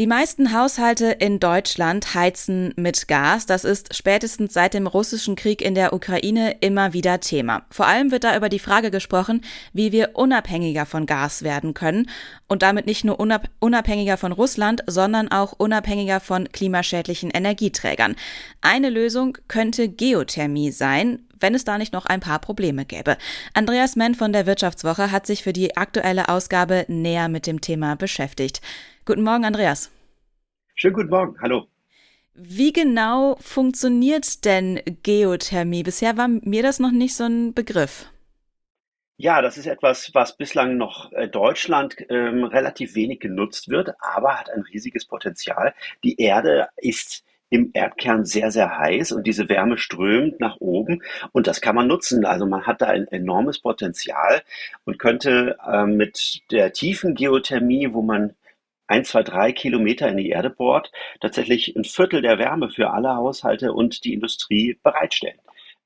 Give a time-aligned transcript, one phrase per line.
[0.00, 3.44] Die meisten Haushalte in Deutschland heizen mit Gas.
[3.44, 7.66] Das ist spätestens seit dem russischen Krieg in der Ukraine immer wieder Thema.
[7.70, 9.42] Vor allem wird da über die Frage gesprochen,
[9.74, 12.08] wie wir unabhängiger von Gas werden können
[12.48, 18.16] und damit nicht nur unabhängiger von Russland, sondern auch unabhängiger von klimaschädlichen Energieträgern.
[18.62, 23.18] Eine Lösung könnte Geothermie sein, wenn es da nicht noch ein paar Probleme gäbe.
[23.52, 27.96] Andreas Menn von der Wirtschaftswoche hat sich für die aktuelle Ausgabe näher mit dem Thema
[27.96, 28.62] beschäftigt.
[29.10, 29.90] Guten Morgen, Andreas.
[30.76, 31.66] Schönen guten Morgen, hallo.
[32.32, 35.82] Wie genau funktioniert denn Geothermie?
[35.82, 38.06] Bisher war mir das noch nicht so ein Begriff.
[39.16, 44.38] Ja, das ist etwas, was bislang noch äh, Deutschland ähm, relativ wenig genutzt wird, aber
[44.38, 45.74] hat ein riesiges Potenzial.
[46.04, 51.48] Die Erde ist im Erdkern sehr, sehr heiß und diese Wärme strömt nach oben und
[51.48, 52.24] das kann man nutzen.
[52.24, 54.42] Also man hat da ein enormes Potenzial
[54.84, 58.36] und könnte äh, mit der tiefen Geothermie, wo man
[58.90, 63.14] ein, zwei, drei Kilometer in die Erde bohrt, tatsächlich ein Viertel der Wärme für alle
[63.14, 65.38] Haushalte und die Industrie bereitstellen.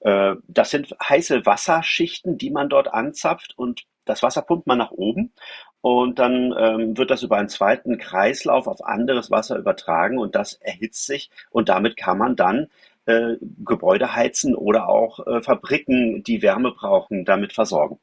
[0.00, 4.90] Äh, das sind heiße Wasserschichten, die man dort anzapft und das Wasser pumpt man nach
[4.90, 5.32] oben
[5.80, 10.54] und dann ähm, wird das über einen zweiten Kreislauf auf anderes Wasser übertragen und das
[10.54, 12.68] erhitzt sich und damit kann man dann
[13.06, 18.00] äh, Gebäude heizen oder auch äh, Fabriken, die Wärme brauchen, damit versorgen.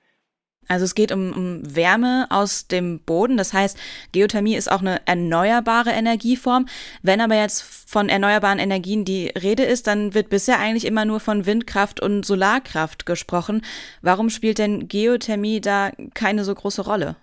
[0.67, 3.37] Also es geht um, um, Wärme aus dem Boden.
[3.37, 3.77] Das heißt,
[4.11, 6.67] Geothermie ist auch eine erneuerbare Energieform.
[7.01, 11.19] Wenn aber jetzt von erneuerbaren Energien die Rede ist, dann wird bisher eigentlich immer nur
[11.19, 13.61] von Windkraft und Solarkraft gesprochen.
[14.01, 17.15] Warum spielt denn Geothermie da keine so große Rolle?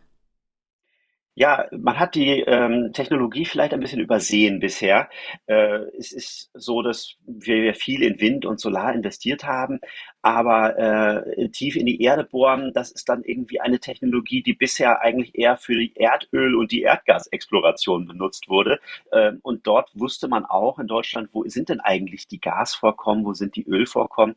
[1.34, 5.08] Ja, man hat die ähm, Technologie vielleicht ein bisschen übersehen bisher.
[5.46, 9.80] Äh, es ist so, dass wir viel in Wind und Solar investiert haben,
[10.22, 15.02] aber äh, tief in die Erde bohren, das ist dann irgendwie eine Technologie, die bisher
[15.02, 18.80] eigentlich eher für die Erdöl- und die Erdgasexploration benutzt wurde.
[19.10, 23.34] Äh, und dort wusste man auch in Deutschland, wo sind denn eigentlich die Gasvorkommen, wo
[23.34, 24.36] sind die Ölvorkommen.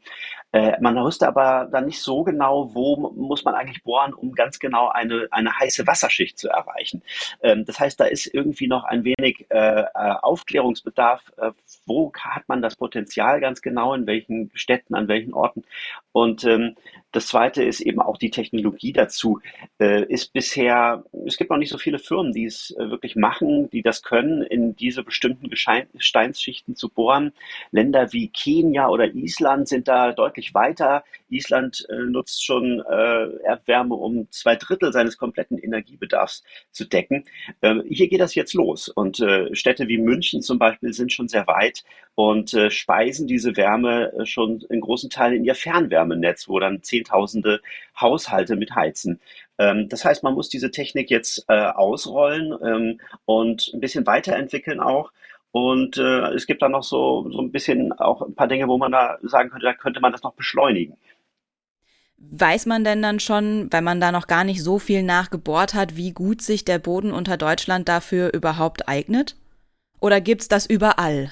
[0.51, 4.59] Äh, man wusste aber dann nicht so genau, wo muss man eigentlich bohren, um ganz
[4.59, 7.01] genau eine, eine heiße Wasserschicht zu erreichen erreichen.
[7.41, 11.21] Ähm, das heißt, da ist irgendwie noch ein wenig äh, äh, Aufklärungsbedarf.
[11.37, 11.51] Äh,
[11.85, 15.63] wo hat man das Potenzial ganz genau, in welchen Städten, an welchen Orten?
[16.11, 16.75] Und ähm,
[17.15, 19.39] das Zweite ist eben auch die Technologie dazu.
[19.79, 23.69] Äh, ist bisher, es gibt noch nicht so viele Firmen, die es äh, wirklich machen,
[23.69, 27.31] die das können, in diese bestimmten Gesteinsschichten zu bohren.
[27.71, 31.05] Länder wie Kenia oder Island sind da deutlich weiter.
[31.29, 32.83] Island äh, nutzt schon
[33.45, 37.23] Erdwärme, um zwei Drittel seines kompletten Energiebedarfs zu decken.
[37.61, 41.47] Ähm, hier geht das jetzt los und Städte wie München zum Beispiel sind schon sehr
[41.47, 41.83] weit
[42.15, 47.61] und speisen diese Wärme schon in großen Teilen in ihr Fernwärmenetz, wo dann Zehntausende
[47.99, 49.19] Haushalte mit heizen.
[49.57, 54.79] Ähm, das heißt, man muss diese Technik jetzt äh, ausrollen ähm, und ein bisschen weiterentwickeln
[54.79, 55.11] auch.
[55.51, 58.77] Und äh, es gibt da noch so, so ein bisschen auch ein paar Dinge, wo
[58.77, 60.97] man da sagen könnte, da könnte man das noch beschleunigen.
[62.17, 65.95] Weiß man denn dann schon, wenn man da noch gar nicht so viel nachgebohrt hat,
[65.95, 69.35] wie gut sich der Boden unter Deutschland dafür überhaupt eignet?
[70.01, 71.31] Oder gibt's das überall?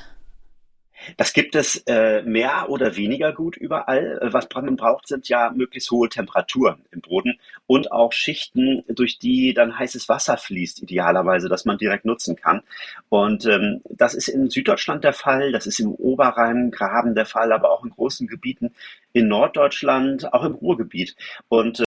[1.18, 4.20] Das gibt es äh, mehr oder weniger gut überall.
[4.22, 9.20] Äh, was man braucht, sind ja möglichst hohe Temperaturen im Boden und auch Schichten, durch
[9.20, 12.62] die dann heißes Wasser fließt, idealerweise, dass man direkt nutzen kann.
[13.10, 17.72] Und ähm, das ist in Süddeutschland der Fall, das ist im Oberrheingraben der Fall, aber
[17.72, 18.74] auch in großen Gebieten
[19.14, 21.16] in Norddeutschland, auch im Ruhrgebiet.
[21.48, 21.84] Und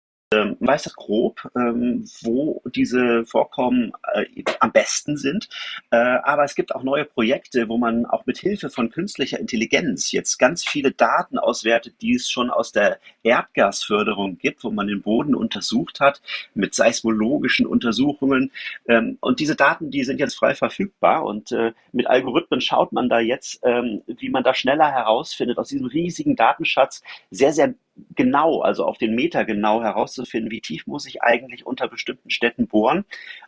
[0.63, 4.25] ähm, weiß das grob, ähm, wo diese Vorkommen äh,
[4.59, 5.49] am besten sind.
[5.91, 10.11] Äh, aber es gibt auch neue Projekte, wo man auch mit Hilfe von künstlicher Intelligenz
[10.11, 15.01] jetzt ganz viele Daten auswertet, die es schon aus der Erdgasförderung gibt, wo man den
[15.01, 16.21] Boden untersucht hat
[16.53, 18.51] mit seismologischen Untersuchungen.
[18.87, 23.09] Ähm, und diese Daten, die sind jetzt frei verfügbar und äh, mit Algorithmen schaut man
[23.09, 27.75] da jetzt, ähm, wie man da schneller herausfindet aus diesem riesigen Datenschatz sehr, sehr
[28.15, 32.67] genau, also auf den Meter genau herauszufinden, wie tief muss ich eigentlich unter bestimmten Städten
[32.67, 33.05] bohren,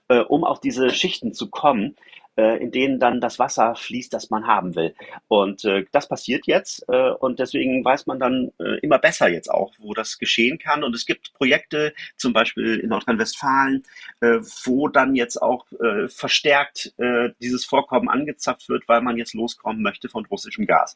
[0.07, 1.95] äh, um auf diese Schichten zu kommen,
[2.37, 4.93] äh, in denen dann das Wasser fließt, das man haben will.
[5.27, 9.49] Und äh, das passiert jetzt äh, und deswegen weiß man dann äh, immer besser jetzt
[9.49, 10.83] auch, wo das geschehen kann.
[10.83, 13.83] Und es gibt Projekte, zum Beispiel in Nordrhein-Westfalen,
[14.19, 15.65] äh, wo dann jetzt auch
[16.07, 16.93] verstärkt
[17.41, 20.95] dieses Vorkommen angezapft wird, weil man jetzt loskommen möchte von russischem Gas.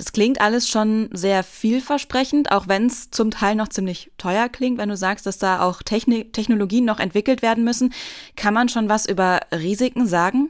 [0.00, 4.78] Das klingt alles schon sehr vielversprechend, auch wenn es zum Teil noch ziemlich teuer klingt,
[4.78, 7.92] wenn du sagst, dass da auch Technik Technologien noch entwickelt werden müssen.
[8.34, 10.48] Kann man schon was über Risiken sagen?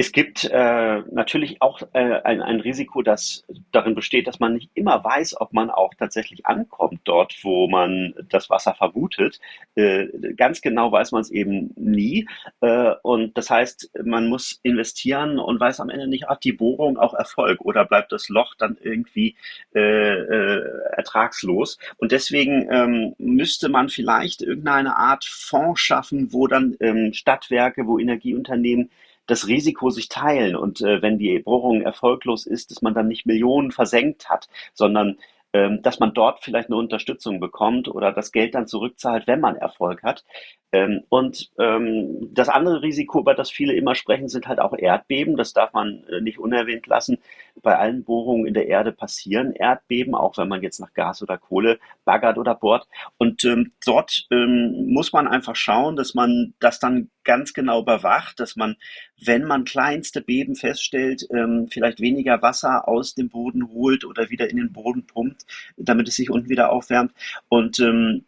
[0.00, 4.70] Es gibt äh, natürlich auch äh, ein, ein Risiko, das darin besteht, dass man nicht
[4.74, 9.40] immer weiß, ob man auch tatsächlich ankommt dort, wo man das Wasser vermutet.
[9.74, 10.06] Äh,
[10.36, 12.28] ganz genau weiß man es eben nie.
[12.60, 16.96] Äh, und das heißt, man muss investieren und weiß am Ende nicht, hat die Bohrung
[16.96, 19.34] auch Erfolg oder bleibt das Loch dann irgendwie
[19.74, 20.62] äh, äh,
[20.96, 21.76] ertragslos.
[21.96, 27.98] Und deswegen ähm, müsste man vielleicht irgendeine Art Fonds schaffen, wo dann ähm, Stadtwerke, wo
[27.98, 28.90] Energieunternehmen
[29.28, 33.26] das Risiko sich teilen und äh, wenn die Bohrung erfolglos ist, dass man dann nicht
[33.26, 35.18] Millionen versenkt hat, sondern
[35.54, 39.56] ähm, dass man dort vielleicht eine Unterstützung bekommt oder das Geld dann zurückzahlt, wenn man
[39.56, 40.24] Erfolg hat.
[40.72, 45.36] Ähm, und ähm, das andere Risiko, über das viele immer sprechen, sind halt auch Erdbeben.
[45.38, 47.18] Das darf man äh, nicht unerwähnt lassen.
[47.62, 51.38] Bei allen Bohrungen in der Erde passieren Erdbeben, auch wenn man jetzt nach Gas oder
[51.38, 52.86] Kohle baggert oder bohrt.
[53.18, 58.40] Und ähm, dort ähm, muss man einfach schauen, dass man das dann ganz genau überwacht,
[58.40, 58.76] dass man,
[59.22, 64.48] wenn man kleinste Beben feststellt, ähm, vielleicht weniger Wasser aus dem Boden holt oder wieder
[64.48, 65.44] in den Boden pumpt,
[65.76, 67.12] damit es sich unten wieder aufwärmt.
[67.48, 68.24] Und ähm,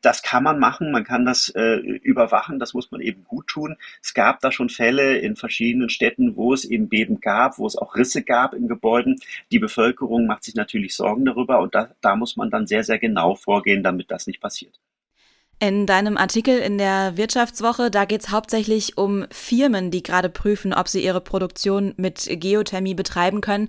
[0.00, 3.76] das kann man machen, man kann das äh, überwachen, das muss man eben gut tun.
[4.02, 7.76] Es gab da schon Fälle in verschiedenen Städten, wo es eben Beben gab, wo es
[7.76, 9.20] auch Risse gab in Gebäuden.
[9.52, 12.98] Die Bevölkerung macht sich natürlich Sorgen darüber und da, da muss man dann sehr, sehr
[12.98, 14.78] genau vorgehen, damit das nicht passiert.
[15.60, 20.72] In deinem Artikel in der Wirtschaftswoche, da geht es hauptsächlich um Firmen, die gerade prüfen,
[20.72, 23.68] ob sie ihre Produktion mit Geothermie betreiben können.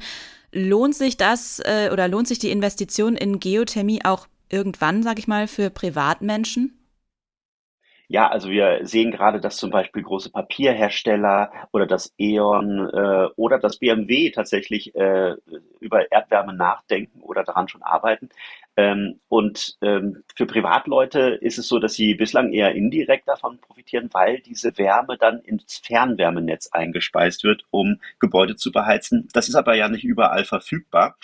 [0.51, 5.27] Lohnt sich das äh, oder lohnt sich die Investition in Geothermie auch irgendwann, sag ich
[5.27, 6.79] mal, für Privatmenschen?
[8.11, 13.59] Ja, also wir sehen gerade, dass zum Beispiel große Papierhersteller oder das E.ON äh, oder
[13.59, 15.35] das BMW tatsächlich äh,
[15.79, 18.29] über Erdwärme nachdenken oder daran schon arbeiten.
[18.75, 24.09] Ähm, und ähm, für Privatleute ist es so, dass sie bislang eher indirekt davon profitieren,
[24.11, 29.27] weil diese Wärme dann ins Fernwärmenetz eingespeist wird, um Gebäude zu beheizen.
[29.33, 31.15] Das ist aber ja nicht überall verfügbar.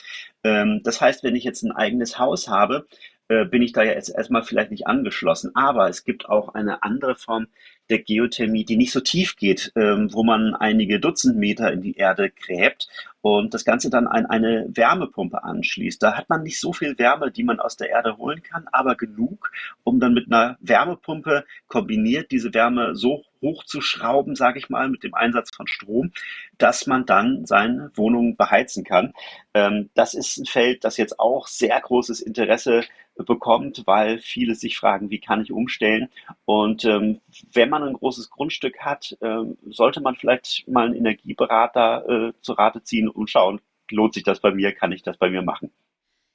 [0.44, 2.86] Ähm, das heißt, wenn ich jetzt ein eigenes Haus habe,
[3.28, 5.56] bin ich da ja jetzt erstmal vielleicht nicht angeschlossen.
[5.56, 7.48] Aber es gibt auch eine andere Form
[7.90, 11.96] der Geothermie, die nicht so tief geht, ähm, wo man einige Dutzend Meter in die
[11.96, 12.88] Erde gräbt
[13.22, 16.02] und das Ganze dann an eine Wärmepumpe anschließt.
[16.02, 18.96] Da hat man nicht so viel Wärme, die man aus der Erde holen kann, aber
[18.96, 19.52] genug,
[19.84, 25.14] um dann mit einer Wärmepumpe kombiniert diese Wärme so hochzuschrauben, sage ich mal, mit dem
[25.14, 26.12] Einsatz von Strom,
[26.58, 29.14] dass man dann seine Wohnung beheizen kann.
[29.54, 32.84] Ähm, das ist ein Feld, das jetzt auch sehr großes Interesse
[33.16, 36.10] bekommt, weil viele sich fragen, wie kann ich umstellen?
[36.46, 37.22] Und ähm,
[37.54, 42.54] wenn man ein großes Grundstück hat, ähm, sollte man vielleicht mal einen Energieberater äh, zu
[42.54, 45.72] Rate ziehen und schauen, lohnt sich das bei mir, kann ich das bei mir machen?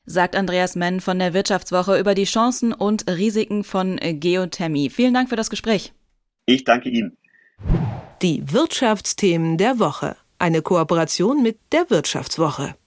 [0.06, 4.90] sagt Andreas Menn von der Wirtschaftswoche über die Chancen und Risiken von Geothermie.
[4.90, 5.92] Vielen Dank für das Gespräch.
[6.46, 7.16] Ich danke Ihnen.
[8.22, 10.16] Die Wirtschaftsthemen der Woche.
[10.38, 12.74] Eine Kooperation mit der Wirtschaftswoche.